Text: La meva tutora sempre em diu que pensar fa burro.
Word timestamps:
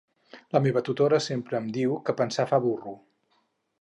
La 0.55 0.61
meva 0.67 0.81
tutora 0.87 1.19
sempre 1.25 1.59
em 1.59 1.67
diu 1.77 1.93
que 2.09 2.17
pensar 2.23 2.47
fa 2.53 2.61
burro. 2.65 2.97